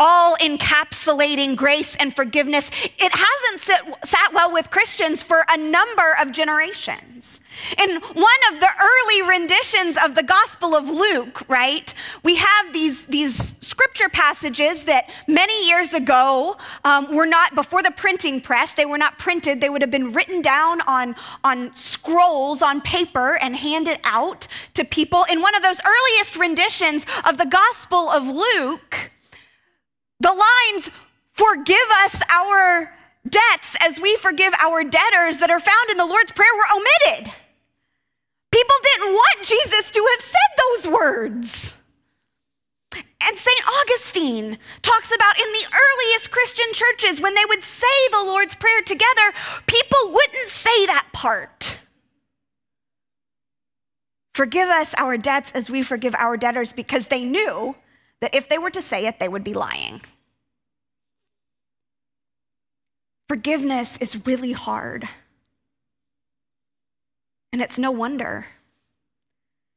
all 0.00 0.36
encapsulating 0.36 1.56
grace 1.56 1.96
and 1.96 2.14
forgiveness, 2.14 2.70
it 2.98 3.12
hasn't 3.12 3.60
sit, 3.60 3.80
sat 4.04 4.32
well 4.32 4.52
with 4.52 4.70
Christians 4.70 5.24
for 5.24 5.44
a 5.48 5.56
number 5.56 6.14
of 6.20 6.30
generations. 6.30 7.40
In 7.76 7.90
one 7.90 8.40
of 8.52 8.60
the 8.60 8.68
early 8.80 9.22
renditions 9.22 9.96
of 9.96 10.14
the 10.14 10.22
Gospel 10.22 10.76
of 10.76 10.88
Luke, 10.88 11.42
right, 11.48 11.92
we 12.22 12.36
have 12.36 12.72
these, 12.72 13.06
these 13.06 13.56
scripture 13.60 14.08
passages 14.08 14.84
that 14.84 15.10
many 15.26 15.66
years 15.66 15.92
ago 15.92 16.56
um, 16.84 17.12
were 17.12 17.26
not, 17.26 17.56
before 17.56 17.82
the 17.82 17.90
printing 17.90 18.40
press, 18.40 18.74
they 18.74 18.86
were 18.86 18.98
not 18.98 19.18
printed. 19.18 19.60
They 19.60 19.68
would 19.68 19.82
have 19.82 19.90
been 19.90 20.12
written 20.12 20.42
down 20.42 20.80
on, 20.82 21.16
on 21.42 21.74
scrolls 21.74 22.62
on 22.62 22.80
paper 22.82 23.36
and 23.36 23.56
handed 23.56 23.98
out 24.04 24.46
to 24.74 24.84
people. 24.84 25.24
In 25.30 25.42
one 25.42 25.56
of 25.56 25.62
those 25.62 25.80
earliest 25.84 26.36
renditions 26.36 27.04
of 27.24 27.36
the 27.36 27.46
Gospel 27.46 28.10
of 28.10 28.24
Luke, 28.24 28.96
the 30.20 30.32
lines, 30.32 30.90
Forgive 31.38 31.88
us 32.02 32.20
our 32.30 32.92
debts 33.24 33.76
as 33.80 34.00
we 34.00 34.16
forgive 34.16 34.52
our 34.60 34.82
debtors 34.82 35.38
that 35.38 35.50
are 35.50 35.60
found 35.60 35.88
in 35.88 35.96
the 35.96 36.04
Lord's 36.04 36.32
Prayer 36.32 36.50
were 36.52 36.76
omitted. 36.76 37.32
People 38.50 38.74
didn't 38.82 39.12
want 39.12 39.46
Jesus 39.46 39.88
to 39.88 40.04
have 40.10 40.20
said 40.20 40.50
those 40.58 40.92
words. 40.92 41.76
And 42.92 43.38
St. 43.38 43.62
Augustine 43.68 44.58
talks 44.82 45.14
about 45.14 45.38
in 45.38 45.46
the 45.46 45.66
earliest 45.72 46.32
Christian 46.32 46.66
churches, 46.72 47.20
when 47.20 47.36
they 47.36 47.44
would 47.44 47.62
say 47.62 47.86
the 48.10 48.24
Lord's 48.24 48.56
Prayer 48.56 48.82
together, 48.82 49.32
people 49.68 50.10
wouldn't 50.10 50.48
say 50.48 50.86
that 50.86 51.06
part. 51.12 51.78
Forgive 54.34 54.70
us 54.70 54.92
our 54.98 55.16
debts 55.16 55.52
as 55.52 55.70
we 55.70 55.82
forgive 55.82 56.16
our 56.16 56.36
debtors, 56.36 56.72
because 56.72 57.06
they 57.06 57.24
knew 57.24 57.76
that 58.20 58.34
if 58.34 58.48
they 58.48 58.58
were 58.58 58.70
to 58.70 58.82
say 58.82 59.06
it, 59.06 59.18
they 59.18 59.28
would 59.28 59.44
be 59.44 59.54
lying. 59.54 60.00
Forgiveness 63.28 63.98
is 63.98 64.26
really 64.26 64.52
hard. 64.52 65.08
And 67.52 67.62
it's 67.62 67.78
no 67.78 67.90
wonder. 67.90 68.46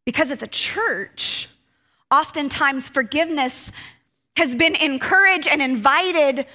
Because 0.05 0.31
as 0.31 0.41
a 0.41 0.47
church, 0.47 1.49
oftentimes 2.09 2.89
forgiveness 2.89 3.71
has 4.37 4.55
been 4.55 4.75
encouraged 4.75 5.47
and 5.47 5.61
invited 5.61 6.45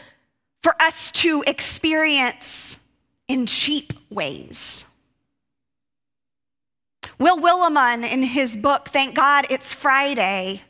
for 0.63 0.81
us 0.81 1.11
to 1.13 1.45
experience 1.47 2.81
in 3.29 3.47
cheap 3.47 3.93
ways. 4.11 4.85
Will 7.19 7.39
Willimon, 7.39 8.11
in 8.11 8.23
his 8.23 8.57
book, 8.57 8.89
Thank 8.89 9.15
God 9.15 9.47
It's 9.49 9.73
Friday, 9.73 10.63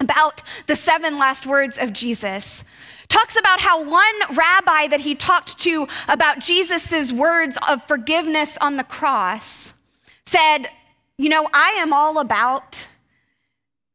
about 0.00 0.42
the 0.66 0.76
seven 0.76 1.18
last 1.18 1.46
words 1.46 1.78
of 1.78 1.92
Jesus, 1.92 2.64
talks 3.08 3.36
about 3.36 3.60
how 3.60 3.88
one 3.88 4.36
rabbi 4.36 4.88
that 4.88 5.00
he 5.00 5.14
talked 5.14 5.58
to 5.60 5.86
about 6.08 6.38
Jesus' 6.38 7.12
words 7.12 7.58
of 7.68 7.82
forgiveness 7.84 8.56
on 8.60 8.76
the 8.76 8.84
cross 8.84 9.72
said, 10.26 10.68
You 11.18 11.28
know, 11.28 11.48
I 11.52 11.76
am 11.78 11.92
all 11.92 12.18
about 12.18 12.88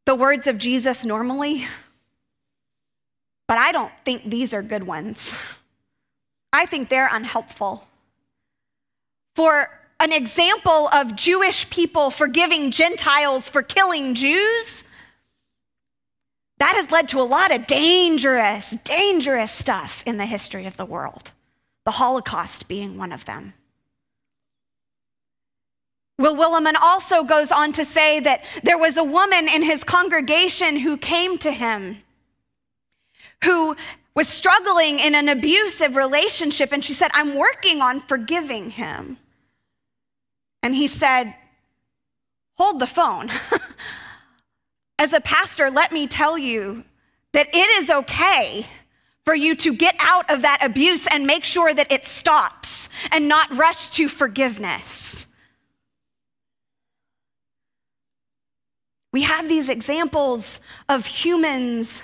the 0.05 0.15
words 0.15 0.47
of 0.47 0.57
Jesus 0.57 1.05
normally, 1.05 1.65
but 3.47 3.57
I 3.57 3.71
don't 3.71 3.91
think 4.05 4.29
these 4.29 4.53
are 4.53 4.61
good 4.61 4.85
ones. 4.85 5.33
I 6.51 6.65
think 6.65 6.89
they're 6.89 7.09
unhelpful. 7.11 7.85
For 9.35 9.69
an 9.99 10.13
example 10.13 10.87
of 10.89 11.15
Jewish 11.15 11.69
people 11.69 12.09
forgiving 12.09 12.71
Gentiles 12.71 13.49
for 13.49 13.61
killing 13.61 14.15
Jews, 14.15 14.83
that 16.59 16.75
has 16.75 16.91
led 16.91 17.09
to 17.09 17.21
a 17.21 17.23
lot 17.23 17.51
of 17.51 17.67
dangerous, 17.67 18.71
dangerous 18.83 19.51
stuff 19.51 20.03
in 20.05 20.17
the 20.17 20.25
history 20.25 20.65
of 20.65 20.77
the 20.77 20.85
world, 20.85 21.31
the 21.85 21.91
Holocaust 21.91 22.67
being 22.67 22.97
one 22.97 23.11
of 23.11 23.25
them. 23.25 23.53
Will 26.17 26.35
Willimon 26.35 26.75
also 26.81 27.23
goes 27.23 27.49
on 27.51 27.71
to 27.73 27.85
say 27.85 28.19
that 28.19 28.43
there 28.63 28.77
was 28.77 28.97
a 28.97 29.03
woman 29.03 29.47
in 29.47 29.63
his 29.63 29.85
congregation 29.85 30.75
who 30.77 30.97
came 30.97 31.37
to 31.37 31.51
him 31.51 31.99
who 33.43 33.75
was 34.15 34.27
struggling 34.27 34.99
in 34.99 35.15
an 35.15 35.29
abusive 35.29 35.95
relationship, 35.95 36.71
and 36.71 36.83
she 36.83 36.93
said, 36.93 37.09
I'm 37.13 37.37
working 37.37 37.81
on 37.81 38.01
forgiving 38.01 38.69
him. 38.71 39.17
And 40.61 40.75
he 40.75 40.87
said, 40.87 41.33
Hold 42.55 42.79
the 42.79 42.87
phone. 42.87 43.31
As 44.99 45.13
a 45.13 45.21
pastor, 45.21 45.71
let 45.71 45.93
me 45.93 46.07
tell 46.07 46.37
you 46.37 46.83
that 47.31 47.47
it 47.55 47.69
is 47.81 47.89
okay 47.89 48.65
for 49.23 49.33
you 49.33 49.55
to 49.55 49.73
get 49.73 49.95
out 49.99 50.29
of 50.29 50.41
that 50.41 50.59
abuse 50.61 51.07
and 51.07 51.25
make 51.25 51.45
sure 51.45 51.73
that 51.73 51.89
it 51.89 52.03
stops 52.03 52.89
and 53.09 53.29
not 53.29 53.55
rush 53.55 53.91
to 53.91 54.09
forgiveness. 54.09 55.25
We 59.13 59.21
have 59.21 59.47
these 59.47 59.69
examples 59.69 60.59
of 60.89 61.05
humans 61.05 62.03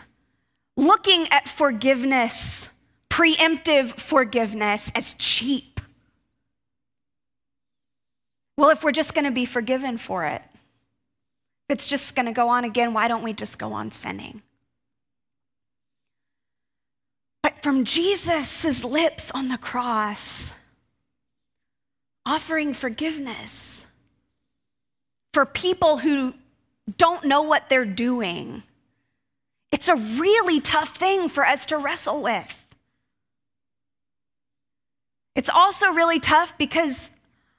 looking 0.77 1.27
at 1.31 1.49
forgiveness, 1.49 2.69
preemptive 3.09 3.99
forgiveness, 3.99 4.89
as 4.95 5.15
cheap. 5.19 5.81
Well, 8.57 8.69
if 8.69 8.85
we're 8.85 8.93
just 8.93 9.13
going 9.13 9.25
to 9.25 9.31
be 9.31 9.45
forgiven 9.45 9.97
for 9.97 10.25
it, 10.25 10.41
if 11.67 11.73
it's 11.73 11.85
just 11.85 12.15
going 12.15 12.27
to 12.27 12.31
go 12.31 12.49
on 12.49 12.63
again, 12.63 12.93
why 12.93 13.07
don't 13.07 13.23
we 13.23 13.33
just 13.33 13.57
go 13.57 13.73
on 13.73 13.91
sinning? 13.91 14.41
But 17.41 17.63
from 17.63 17.85
Jesus' 17.85 18.83
lips 18.83 19.31
on 19.31 19.49
the 19.49 19.57
cross, 19.57 20.51
offering 22.25 22.73
forgiveness 22.73 23.85
for 25.33 25.45
people 25.45 25.97
who 25.97 26.33
don't 26.97 27.25
know 27.25 27.41
what 27.41 27.67
they're 27.67 27.85
doing, 27.85 28.63
it's 29.71 29.87
a 29.87 29.95
really 29.95 30.61
tough 30.61 30.97
thing 30.97 31.29
for 31.29 31.45
us 31.45 31.65
to 31.67 31.77
wrestle 31.77 32.21
with. 32.21 32.65
It's 35.35 35.49
also 35.49 35.91
really 35.91 36.19
tough 36.19 36.57
because 36.57 37.11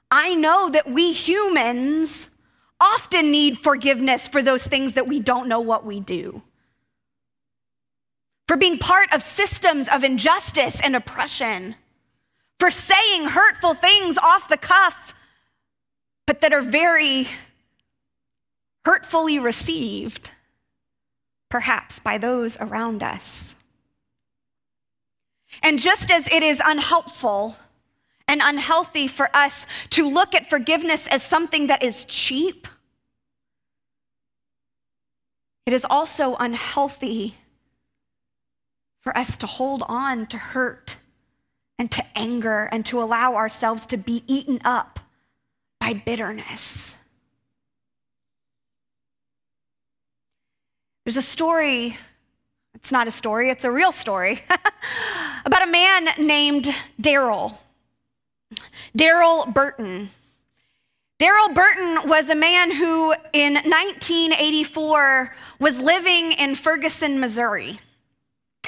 I 0.09 0.33
know 0.33 0.69
that 0.69 0.89
we 0.89 1.11
humans 1.11 2.29
often 2.79 3.31
need 3.31 3.57
forgiveness 3.57 4.27
for 4.27 4.41
those 4.41 4.65
things 4.65 4.93
that 4.93 5.07
we 5.07 5.19
don't 5.19 5.47
know 5.47 5.61
what 5.61 5.85
we 5.85 5.99
do. 5.99 6.41
For 8.47 8.55
being 8.55 8.77
part 8.77 9.11
of 9.13 9.23
systems 9.23 9.87
of 9.87 10.03
injustice 10.03 10.79
and 10.79 10.95
oppression. 10.95 11.75
For 12.59 12.71
saying 12.71 13.29
hurtful 13.29 13.73
things 13.73 14.17
off 14.17 14.47
the 14.47 14.57
cuff, 14.57 15.13
but 16.25 16.41
that 16.41 16.53
are 16.53 16.61
very 16.61 17.27
hurtfully 18.85 19.37
received, 19.37 20.31
perhaps 21.49 21.99
by 21.99 22.17
those 22.17 22.57
around 22.59 23.03
us. 23.03 23.55
And 25.61 25.79
just 25.79 26.09
as 26.09 26.31
it 26.31 26.43
is 26.43 26.61
unhelpful 26.63 27.57
and 28.27 28.41
unhealthy 28.43 29.07
for 29.07 29.29
us 29.35 29.65
to 29.91 30.09
look 30.09 30.35
at 30.35 30.49
forgiveness 30.49 31.07
as 31.07 31.23
something 31.23 31.67
that 31.67 31.83
is 31.83 32.05
cheap. 32.05 32.67
It 35.65 35.73
is 35.73 35.85
also 35.89 36.35
unhealthy 36.39 37.35
for 39.01 39.17
us 39.17 39.37
to 39.37 39.47
hold 39.47 39.83
on 39.87 40.25
to 40.27 40.37
hurt 40.37 40.97
and 41.79 41.89
to 41.91 42.03
anger 42.15 42.67
and 42.71 42.85
to 42.87 43.01
allow 43.01 43.35
ourselves 43.35 43.85
to 43.87 43.97
be 43.97 44.23
eaten 44.27 44.59
up 44.65 44.99
by 45.79 45.93
bitterness. 45.93 46.95
There's 51.05 51.17
a 51.17 51.21
story, 51.21 51.97
it's 52.73 52.91
not 52.91 53.07
a 53.07 53.11
story, 53.11 53.49
it's 53.49 53.63
a 53.63 53.71
real 53.71 53.93
story, 53.93 54.39
about 55.45 55.65
a 55.65 55.71
man 55.71 56.09
named 56.17 56.73
Darryl. 57.01 57.57
Darryl 58.97 59.53
Burton. 59.53 60.09
Darryl 61.19 61.53
Burton 61.53 62.07
was 62.07 62.29
a 62.29 62.35
man 62.35 62.71
who 62.71 63.13
in 63.33 63.55
1984 63.55 65.35
was 65.59 65.79
living 65.79 66.31
in 66.33 66.55
Ferguson, 66.55 67.19
Missouri. 67.19 67.79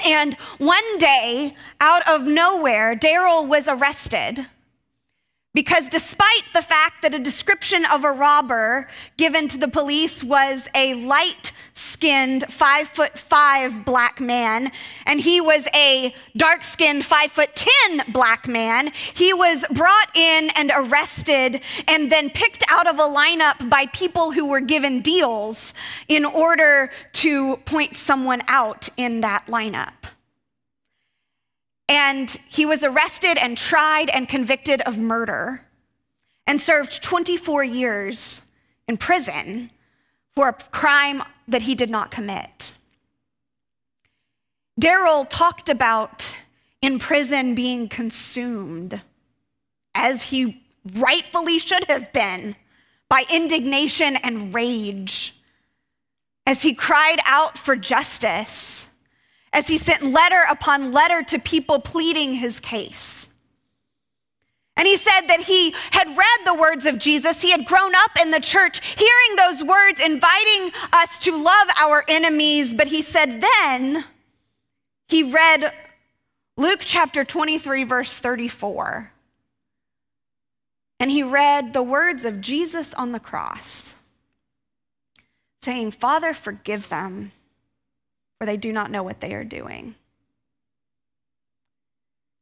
And 0.04 0.34
one 0.58 0.98
day, 0.98 1.54
out 1.80 2.08
of 2.08 2.26
nowhere, 2.26 2.96
Darryl 2.96 3.46
was 3.46 3.68
arrested 3.68 4.46
because 5.52 5.88
despite 5.88 6.44
the 6.54 6.62
fact 6.62 7.02
that 7.02 7.12
a 7.12 7.18
description 7.18 7.84
of 7.86 8.04
a 8.04 8.12
robber 8.12 8.88
given 9.16 9.48
to 9.48 9.58
the 9.58 9.66
police 9.66 10.22
was 10.22 10.68
a 10.74 10.94
light 10.94 11.52
skinned 11.72 12.44
five 12.48 12.88
foot 12.88 13.18
five 13.18 13.84
black 13.84 14.20
man, 14.20 14.70
and 15.06 15.20
he 15.20 15.40
was 15.40 15.66
a 15.74 16.14
dark 16.36 16.62
skinned 16.62 17.04
five 17.04 17.32
foot 17.32 17.54
ten 17.56 18.02
black 18.12 18.46
man, 18.46 18.92
he 19.14 19.32
was 19.34 19.64
brought 19.72 20.16
in 20.16 20.50
and 20.56 20.70
arrested 20.74 21.60
and 21.88 22.12
then 22.12 22.30
picked 22.30 22.62
out 22.68 22.86
of 22.86 22.98
a 22.98 23.02
lineup 23.02 23.68
by 23.68 23.86
people 23.86 24.30
who 24.30 24.46
were 24.46 24.60
given 24.60 25.00
deals 25.00 25.74
in 26.08 26.24
order 26.24 26.90
to 27.12 27.56
point 27.58 27.96
someone 27.96 28.42
out 28.46 28.88
in 28.96 29.20
that 29.20 29.46
lineup. 29.46 29.99
And 31.90 32.30
he 32.48 32.64
was 32.64 32.84
arrested 32.84 33.36
and 33.36 33.58
tried 33.58 34.10
and 34.10 34.28
convicted 34.28 34.80
of 34.82 34.96
murder 34.96 35.66
and 36.46 36.60
served 36.60 37.02
24 37.02 37.64
years 37.64 38.42
in 38.86 38.96
prison 38.96 39.70
for 40.32 40.48
a 40.48 40.52
crime 40.52 41.20
that 41.48 41.62
he 41.62 41.74
did 41.74 41.90
not 41.90 42.12
commit. 42.12 42.74
Darryl 44.80 45.26
talked 45.28 45.68
about 45.68 46.32
in 46.80 47.00
prison 47.00 47.56
being 47.56 47.88
consumed, 47.88 49.02
as 49.92 50.22
he 50.22 50.62
rightfully 50.94 51.58
should 51.58 51.84
have 51.88 52.12
been, 52.12 52.54
by 53.08 53.24
indignation 53.28 54.14
and 54.14 54.54
rage, 54.54 55.34
as 56.46 56.62
he 56.62 56.72
cried 56.72 57.18
out 57.26 57.58
for 57.58 57.74
justice, 57.74 58.88
as 59.52 59.68
he 59.68 59.78
sent 59.78 60.02
letter 60.02 60.44
upon 60.48 60.92
letter 60.92 61.22
to 61.22 61.38
people 61.38 61.80
pleading 61.80 62.34
his 62.34 62.60
case. 62.60 63.28
And 64.76 64.86
he 64.86 64.96
said 64.96 65.22
that 65.26 65.40
he 65.40 65.74
had 65.90 66.16
read 66.16 66.46
the 66.46 66.54
words 66.54 66.86
of 66.86 66.98
Jesus. 66.98 67.42
He 67.42 67.50
had 67.50 67.66
grown 67.66 67.94
up 67.94 68.12
in 68.20 68.30
the 68.30 68.40
church 68.40 68.80
hearing 68.96 69.36
those 69.36 69.62
words, 69.62 70.00
inviting 70.00 70.72
us 70.92 71.18
to 71.20 71.36
love 71.36 71.68
our 71.76 72.04
enemies. 72.08 72.72
But 72.72 72.86
he 72.86 73.02
said 73.02 73.42
then 73.42 74.04
he 75.08 75.22
read 75.22 75.74
Luke 76.56 76.80
chapter 76.82 77.24
23, 77.24 77.84
verse 77.84 78.18
34. 78.18 79.10
And 80.98 81.10
he 81.10 81.22
read 81.22 81.72
the 81.72 81.82
words 81.82 82.24
of 82.24 82.40
Jesus 82.40 82.94
on 82.94 83.12
the 83.12 83.20
cross, 83.20 83.96
saying, 85.62 85.92
Father, 85.92 86.32
forgive 86.32 86.88
them, 86.88 87.32
for 88.40 88.46
they 88.46 88.56
do 88.56 88.72
not 88.72 88.90
know 88.90 89.02
what 89.02 89.20
they 89.20 89.34
are 89.34 89.44
doing. 89.44 89.94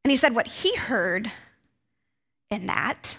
And 0.05 0.11
he 0.11 0.15
said, 0.15 0.33
What 0.33 0.47
he 0.47 0.73
heard 0.77 1.29
in 2.49 2.67
that 2.67 3.17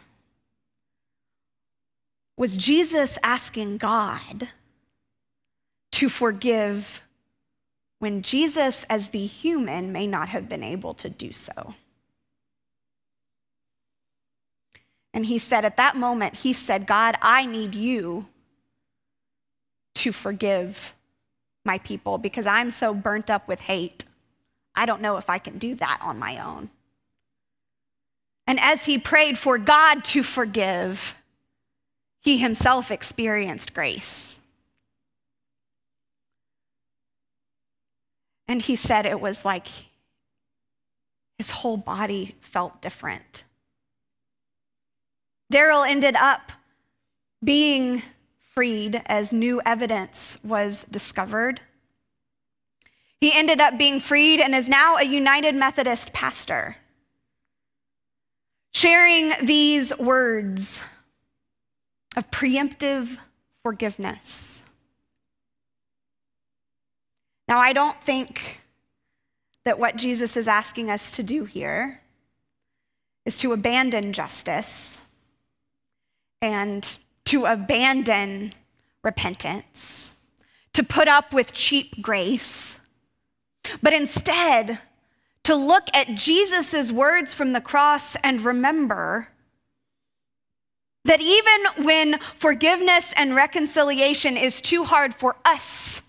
was 2.39 2.57
Jesus 2.57 3.19
asking 3.23 3.77
God 3.77 4.49
to 5.93 6.09
forgive 6.09 7.03
when 7.99 8.23
Jesus, 8.23 8.85
as 8.89 9.09
the 9.09 9.27
human, 9.27 9.93
may 9.93 10.07
not 10.07 10.31
have 10.31 10.49
been 10.49 10.63
able 10.63 10.95
to 10.95 11.11
do 11.11 11.33
so. 11.33 11.75
And 15.13 15.27
he 15.27 15.39
said, 15.39 15.67
at 15.67 15.77
that 15.77 15.97
moment, 15.97 16.37
he 16.37 16.55
said, 16.55 16.87
God, 16.87 17.17
I 17.21 17.45
need 17.45 17.75
you 17.75 18.27
to 19.97 20.13
forgive 20.13 20.95
my 21.65 21.79
people 21.79 22.19
because 22.19 22.47
I'm 22.47 22.71
so 22.71 22.95
burnt 22.95 23.31
up 23.31 23.47
with 23.49 23.61
hate. 23.61 24.05
I 24.75 24.87
don't 24.87 25.03
know 25.03 25.17
if 25.17 25.29
I 25.29 25.39
can 25.39 25.59
do 25.59 25.75
that 25.77 26.01
on 26.03 26.19
my 26.19 26.39
own. 26.39 26.71
And 28.47 28.59
as 28.59 28.85
he 28.85 28.99
prayed 28.99 29.39
for 29.39 29.59
God 29.59 30.05
to 30.07 30.23
forgive, 30.23 31.15
he 32.21 32.39
himself 32.39 32.91
experienced 32.91 33.75
grace. 33.75 34.39
And 38.49 38.61
he 38.61 38.75
said 38.75 39.07
it 39.07 39.21
was 39.21 39.45
like 39.45 39.69
his 41.39 41.51
whole 41.51 41.77
body 41.77 42.35
felt 42.41 42.83
different. 42.83 43.45
Darryl 45.53 45.89
ended 45.89 46.17
up 46.17 46.53
being 47.43 48.03
freed 48.55 49.03
as 49.07 49.33
new 49.33 49.61
evidence 49.65 50.39
was 50.43 50.85
discovered. 50.91 51.61
He 53.21 53.33
ended 53.35 53.61
up 53.61 53.79
being 53.79 54.01
freed 54.01 54.41
and 54.41 54.55
is 54.55 54.69
now 54.69 54.97
a 54.97 55.05
United 55.05 55.55
Methodist 55.55 56.13
pastor 56.13 56.77
sharing 58.73 59.33
these 59.43 59.97
words 59.99 60.81
of 62.17 62.31
preemptive 62.31 63.19
forgiveness. 63.63 64.63
Now, 67.49 67.59
I 67.59 67.73
don't 67.73 68.01
think 68.03 68.61
that 69.65 69.79
what 69.79 69.97
Jesus 69.97 70.37
is 70.37 70.49
asking 70.49 70.91
us 70.91 71.11
to 71.13 71.23
do 71.23 71.45
here 71.45 72.01
is 73.25 73.37
to 73.39 73.53
abandon 73.53 74.13
justice 74.13 75.03
and 76.41 76.97
to 77.27 77.47
abandon 77.47 78.55
repentance, 79.03 80.13
to 80.73 80.83
put 80.83 81.09
up 81.09 81.33
with 81.33 81.53
cheap 81.53 82.01
grace, 82.03 82.79
but 83.83 83.93
instead, 83.93 84.79
to 85.45 85.55
look 85.55 85.85
at 85.95 86.15
Jesus' 86.15 86.93
words 86.93 87.35
from 87.35 87.53
the 87.53 87.61
cross 87.61 88.15
and 88.23 88.43
remember 88.43 89.29
that 91.05 91.21
even 91.21 91.87
when 91.87 92.19
forgiveness 92.37 93.13
and 93.17 93.35
reconciliation 93.35 94.37
is 94.37 94.61
too 94.61 94.85
hard 94.85 95.15
for 95.15 95.37
us 95.45 96.03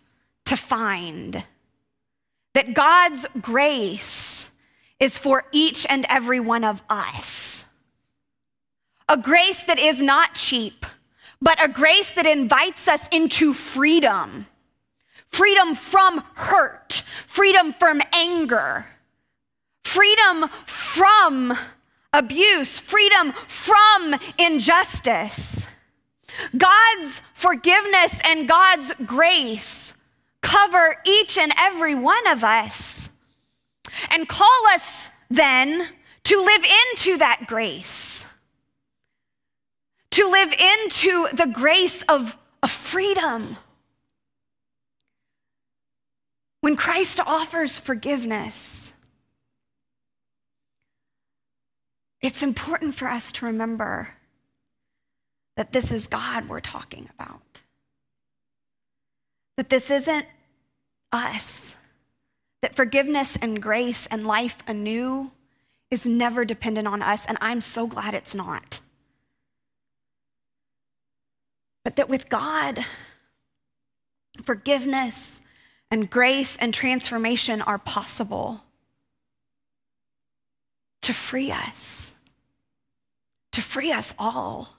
to 0.46 0.58
find, 0.58 1.44
that 2.54 2.74
God's 2.74 3.26
grace 3.40 4.50
is 5.00 5.18
for 5.18 5.46
each 5.52 5.88
and 5.90 6.06
every 6.10 6.40
one 6.40 6.64
of 6.64 6.82
us. 6.90 7.66
A 9.08 9.18
grace 9.18 9.64
that 9.64 9.80
is 9.80 10.02
not 10.02 10.36
cheap, 10.36 10.86
but 11.42 11.64
a 11.64 11.68
grace 11.68 12.14
that 12.14 12.26
invites 12.26 12.88
us 12.88 13.08
into 13.10 13.54
freedom 13.54 14.48
freedom 15.28 15.76
from 15.76 16.22
hurt, 16.36 17.04
freedom 17.26 17.72
from 17.74 18.02
anger 18.14 18.86
freedom 19.92 20.48
from 20.66 21.58
abuse, 22.14 22.80
freedom 22.80 23.34
from 23.48 24.16
injustice. 24.38 25.68
God's 26.58 27.22
forgiveness 27.34 28.22
and 28.24 28.48
God's 28.48 28.94
grace 29.06 29.94
cover 30.42 30.96
each 31.06 31.38
and 31.38 31.52
every 31.60 31.94
one 31.94 32.26
of 32.28 32.44
us 32.44 33.10
and 34.10 34.30
call 34.30 34.68
us 34.74 35.12
then 35.30 35.88
to 36.24 36.42
live 36.42 36.64
into 36.64 37.18
that 37.18 37.46
grace, 37.48 38.21
to 40.12 40.30
live 40.30 40.54
into 40.54 41.28
the 41.34 41.48
grace 41.48 42.02
of, 42.04 42.38
of 42.62 42.72
freedom. 42.72 43.58
When 46.62 46.76
Christ 46.76 47.20
offers 47.26 47.80
forgiveness, 47.80 48.94
It's 52.22 52.44
important 52.44 52.96
for 52.96 53.08
us 53.08 53.32
to 53.34 53.46
remember 53.46 54.10
that 55.58 55.74
this 55.74 55.92
is 55.92 56.08
God 56.08 56.48
we're 56.48 56.60
talking 56.62 57.10
about. 57.18 57.42
That 59.58 59.70
this 59.70 59.90
isn't 59.90 60.26
us. 61.12 61.76
That 62.62 62.76
forgiveness 62.76 63.38
and 63.42 63.62
grace 63.62 64.06
and 64.06 64.26
life 64.26 64.60
anew 64.68 65.32
is 65.90 66.06
never 66.06 66.46
dependent 66.46 66.88
on 66.88 67.02
us, 67.02 67.26
and 67.26 67.38
I'm 67.42 67.60
so 67.60 67.88
glad 67.88 68.14
it's 68.14 68.36
not. 68.36 68.82
But 71.84 71.96
that 71.96 72.10
with 72.10 72.30
God, 72.30 72.86
forgiveness 74.44 75.42
and 75.90 76.10
grace 76.10 76.56
and 76.58 76.74
transformation 76.74 77.62
are 77.62 77.78
possible 77.78 78.64
to 81.02 81.14
free 81.14 81.52
us, 81.52 82.16
to 83.52 83.62
free 83.62 83.92
us 83.92 84.14
all, 84.20 84.76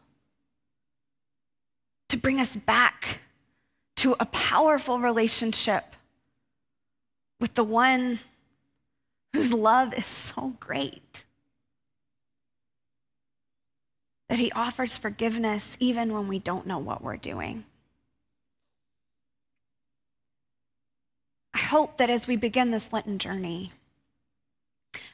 to 2.08 2.16
bring 2.16 2.40
us 2.40 2.56
back 2.56 3.20
to 3.96 4.16
a 4.20 4.26
powerful 4.26 4.98
relationship 4.98 5.96
with 7.40 7.54
the 7.54 7.64
one 7.64 8.20
whose 9.32 9.52
love 9.52 9.92
is 9.94 10.06
so 10.06 10.54
great 10.60 11.24
that 14.32 14.38
he 14.38 14.50
offers 14.52 14.96
forgiveness 14.96 15.76
even 15.78 16.10
when 16.14 16.26
we 16.26 16.38
don't 16.38 16.66
know 16.66 16.78
what 16.78 17.02
we're 17.02 17.18
doing. 17.18 17.66
I 21.52 21.58
hope 21.58 21.98
that 21.98 22.08
as 22.08 22.26
we 22.26 22.36
begin 22.36 22.70
this 22.70 22.94
Lenten 22.94 23.18
journey, 23.18 23.72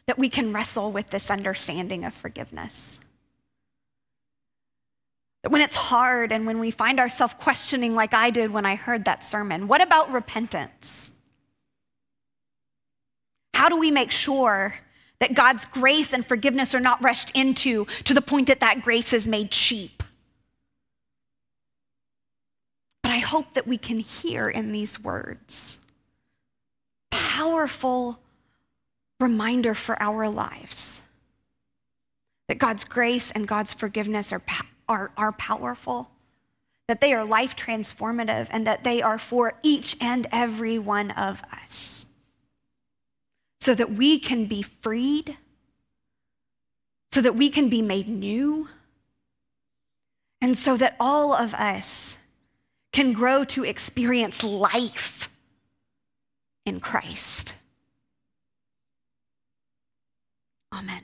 that 0.07 0.21
we 0.21 0.29
can 0.29 0.53
wrestle 0.53 0.93
with 0.93 1.09
this 1.09 1.33
understanding 1.33 2.05
of 2.05 2.15
forgiveness. 2.15 3.01
That 5.43 5.51
when 5.51 5.63
it's 5.63 5.75
hard 5.75 6.31
and 6.31 6.47
when 6.47 6.61
we 6.61 6.71
find 6.71 7.01
ourselves 7.01 7.35
questioning, 7.41 7.97
like 7.97 8.15
I 8.15 8.31
did 8.31 8.53
when 8.53 8.67
I 8.67 8.77
heard 8.77 9.07
that 9.07 9.25
sermon, 9.25 9.67
what 9.67 9.83
about 9.83 10.13
repentance? 10.13 11.11
How 13.53 13.69
do 13.69 13.77
we 13.79 13.91
make 13.91 14.13
sure 14.13 14.77
that 15.21 15.35
God's 15.35 15.65
grace 15.65 16.13
and 16.13 16.27
forgiveness 16.27 16.75
are 16.75 16.81
not 16.81 17.03
rushed 17.03 17.31
into 17.35 17.87
to 18.05 18.15
the 18.15 18.23
point 18.23 18.47
that 18.49 18.61
that 18.61 18.83
grace 18.83 19.13
is 19.13 19.27
made 19.29 19.51
cheap? 19.51 20.03
But 23.03 23.13
I 23.13 23.19
hope 23.19 23.55
that 23.55 23.67
we 23.67 23.79
can 23.79 23.99
hear 24.01 24.49
in 24.49 24.73
these 24.73 25.01
words 25.01 25.81
powerful 27.11 28.19
reminder 29.21 29.75
for 29.75 30.01
our 30.03 30.29
lives 30.29 31.03
that 32.49 32.59
God's 32.59 32.85
grace 32.85 33.31
and 33.31 33.47
God's 33.47 33.73
forgiveness 33.73 34.33
are, 34.33 34.43
are, 34.89 35.13
are 35.17 35.33
powerful, 35.33 36.11
that 36.89 37.01
they 37.01 37.13
are 37.13 37.25
life 37.25 37.55
transformative, 37.55 38.49
and 38.51 38.67
that 38.67 38.83
they 38.83 39.03
are 39.03 39.19
for 39.19 39.55
each 39.63 39.97
and 40.01 40.27
every 40.33 40.79
one 40.79 41.11
of 41.13 41.43
us. 41.53 42.08
So 43.61 43.75
that 43.75 43.93
we 43.93 44.19
can 44.19 44.47
be 44.47 44.63
freed, 44.63 45.37
so 47.13 47.21
that 47.21 47.35
we 47.35 47.49
can 47.49 47.69
be 47.69 47.83
made 47.83 48.09
new, 48.09 48.69
and 50.41 50.57
so 50.57 50.77
that 50.77 50.97
all 51.01 51.35
of 51.35 51.55
us 51.55 52.17
can 52.93 53.13
grow 53.13 53.45
to 53.45 53.65
experience 53.65 54.43
life 54.43 55.29
in 56.65 56.81
Christ. 56.81 57.55
Amen. 60.73 61.03